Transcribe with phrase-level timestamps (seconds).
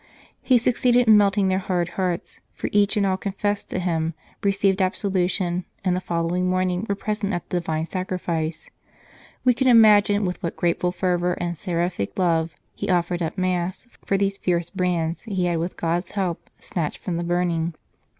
[0.41, 4.81] He succeeded in melting their hard hearts, for each and all confessed to him, received
[4.81, 8.71] absolution, and the following morning were present at the Divine Sacrifice.
[9.43, 13.21] We can imagine with what grateful fervour and seraphic 190 Apostolic Visitations love he offered
[13.21, 17.23] up Mass for these fierce brands he had with God s help snatched from the
[17.23, 17.75] burning.